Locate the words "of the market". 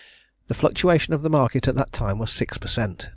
1.13-1.67